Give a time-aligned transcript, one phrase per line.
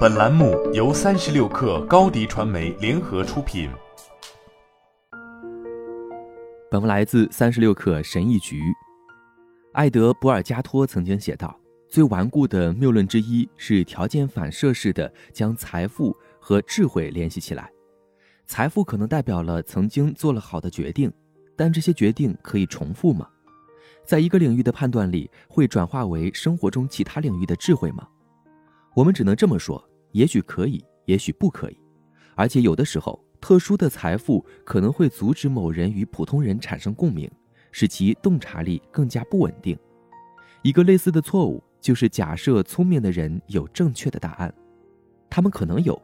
[0.00, 3.70] 本栏目由三十六氪高低传媒联合出品。
[6.70, 8.60] 本文来自三十六氪神译局。
[9.72, 11.58] 艾德·博尔加托曾经写道
[11.88, 17.70] ：“最顽固的谬论之一是条件反射式的将财富和智慧联系起来。
[18.46, 21.10] 财富可能代表了曾经做了好的决定，
[21.56, 23.26] 但这些决定可以重复吗？
[24.04, 28.06] 在一个领域的判断力会转化为生活中其他领域的智慧吗？”
[28.94, 29.82] 我们只能这么说，
[30.12, 31.80] 也许可以，也许不可以，
[32.34, 37.30] 而且有的时候，特殊的财富可能会阻止某人与普通人产生共鸣，
[37.70, 39.78] 使其洞察力更加不稳定。
[40.62, 44.52] 一个类似的错误就是假设聪明的人有正确的答案，
[45.30, 46.00] 他们可能有，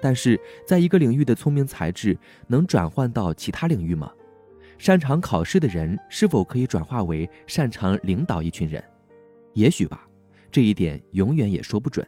[0.00, 2.16] 但是在一个领域的聪明才智
[2.46, 4.12] 能转换到其他领域吗？
[4.78, 8.84] 擅长考试的人是否可以转化为擅长领导一群人？
[9.54, 10.06] 也许吧，
[10.52, 12.06] 这一点永远也说不准。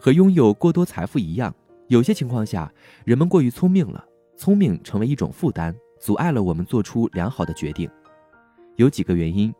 [0.00, 1.54] 和拥有过多财富一样，
[1.88, 2.72] 有些情况下，
[3.04, 4.02] 人们过于聪明了，
[4.34, 7.88] 聪明成为一种负担，阻碍了我们做出良好的决定。
[8.76, 9.52] 有几个原因：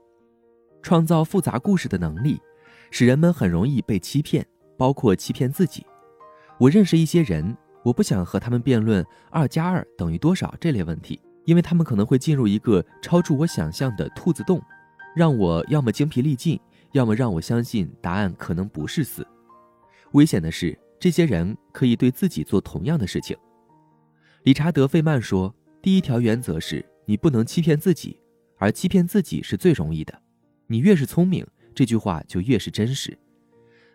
[0.80, 2.41] 创造复杂故事的能力，
[2.91, 4.44] 使人们很容易被欺骗，
[4.78, 5.84] 包括欺骗自己。
[6.58, 14.58] 我认识一些人，我不想和他们辩论二加二等于多少这类问题，因为他们可能会进入一个超出我想象的兔子洞，
[15.14, 16.58] 让我要么精疲力尽，
[16.92, 19.27] 要么让我相信答案可能不是四。
[20.12, 23.36] 危险的是，这些人可以对自己做同样的事情。
[24.42, 28.19] 理查德·费曼说：“第一条原则是你不能欺骗自己，
[28.58, 30.20] 而欺骗自己是最容易的。
[30.66, 33.16] 你越是聪明，这句话就越是真实。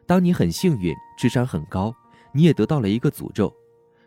[0.05, 1.93] 当你很幸运，智商很高，
[2.33, 3.53] 你也得到了一个诅咒：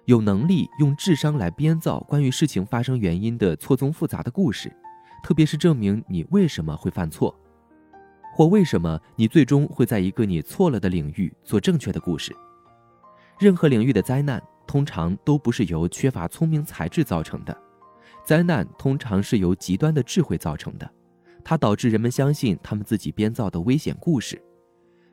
[0.06, 4.75] 有能力用智商来编造关于事情发生原因的错综复杂的故事，
[5.23, 7.39] 特别是证明你为什么会犯错。”
[8.34, 12.35] 或为什么你最终会在一个你错了的领域做正确的故事？
[13.39, 17.57] 任何领域的灾难通常都不是由缺乏聪明才智造成的，
[18.25, 20.91] 灾难通常是由极端的智慧造成的，
[21.45, 24.41] 它导致人们相信他们自己编造的危险故事。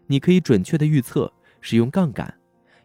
[0.08, 1.32] 你可以准确的预测，
[1.62, 2.32] 使用杠杆，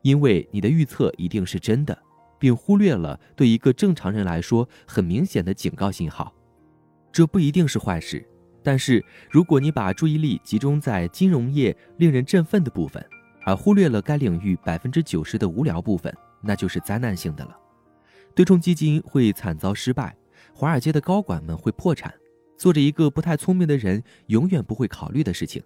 [0.03, 1.99] 因为你的预测一定是真的，
[2.38, 6.34] 并忽略了对一个正常人来说很明显的警告信号，
[7.12, 8.27] 这不一定是坏事。
[8.62, 13.04] 但是，如果你把注意力集中在金融业令人振奋的部分，
[13.44, 17.56] 而忽略了该领域百分之九十的无聊部分，那就是灾难性的了。
[18.34, 20.15] 对冲基金会惨遭失败，
[20.53, 22.12] 华尔街的高管们会破产，
[22.59, 25.62] 做着一个不太聪明的人永远不会考虑的事情。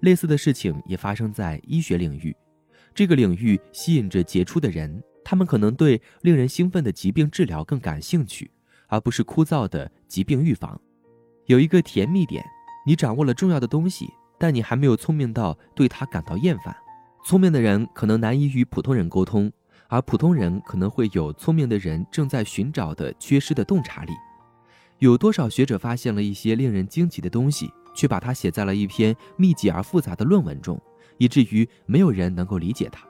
[0.00, 2.34] 类似的事情也发生在医学领域，
[2.94, 8.50] 这个领域吸引着杰出的人，他们可能对令人兴奋的疾病治疗更感兴趣，
[8.88, 10.80] 而不是枯燥的疾病预防。
[11.52, 12.42] 有一个甜蜜点，
[12.86, 16.74] 你掌握了重要的东西，但你还没有聪明到对它感到厌烦。
[17.26, 19.52] 聪明的人可能难以与普通人沟通，
[19.86, 24.12] 而普通人可能会有聪明的人正在寻找的缺失的洞察力。
[24.98, 30.80] 有多少学者发现了一些令人惊奇的东西，却把它写在了一篇密集而复杂的论文中，
[31.18, 33.06] 以至于没有人能够理解它？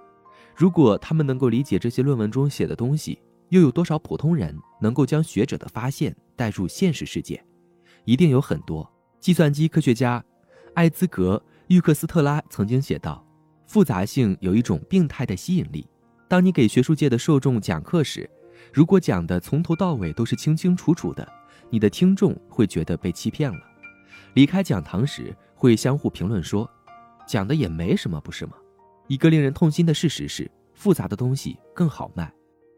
[0.56, 3.20] 如果他们能够理解这些论文中写的东西，
[3.50, 7.40] 又有多少普通人能够将学者的发现带入现实世界？
[8.04, 8.90] 一定有很多
[9.20, 10.22] 计算机科学家，
[10.74, 13.24] 艾兹格·玉克斯特拉曾经写道
[13.66, 15.88] ：“复杂性有一种病态的吸引力。
[16.28, 18.28] 当你给学术界的受众讲课时，
[18.72, 21.26] 如果讲的从头到尾都是清清楚楚的，
[21.70, 23.58] 你的听众会觉得被欺骗了。
[24.34, 26.68] 离开讲堂时，会相互评论说
[27.26, 28.54] ：‘讲的也没什么，不是吗？’
[29.06, 32.32] 一个令人痛心的事实是，复杂的东西更好卖。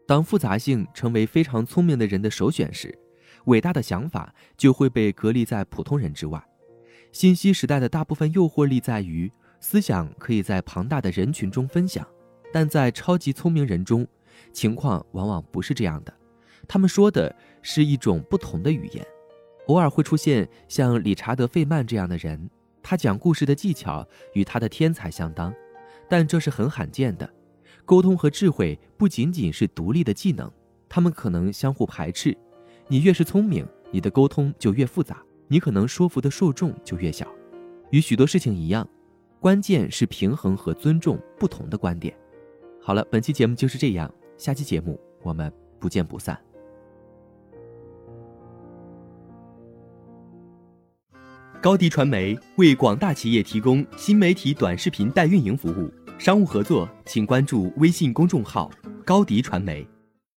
[0.05, 2.95] 当复杂性成为非常聪明的人的首选时。”
[3.45, 6.43] 伟大的想法就会被隔离在普通人之外。
[7.11, 12.05] 信息时代的大部分诱惑力在于思想可以在庞大的人群中分享，
[12.51, 14.05] 但在超级聪明人中，
[14.51, 16.13] 情况往往不是这样的。
[16.67, 19.05] 他们说的是一种不同的语言。
[19.67, 22.49] 偶尔会出现像理查德·费曼这样的人，
[22.83, 25.53] 他讲故事的技巧与他的天才相当，
[26.09, 27.27] 但这是很罕见的。
[27.83, 30.51] 沟通和智慧不仅仅是独立的技能，
[30.89, 32.37] 他们可能相互排斥。
[32.87, 37.27] 你越是聪明，你的沟通就越复杂，你可能说服的受众就越小。
[37.89, 38.87] 与许多事情一样，
[39.39, 42.15] 关键是平衡和尊重不同的观点。
[42.79, 46.39] 好了，本期节目就是这样，下期节目我们不见不散。
[51.59, 58.69] 高迪传媒为广大企业提供新媒体短视频代运营服务，商务合作请关注微信公众号
[59.03, 59.87] 高迪传媒。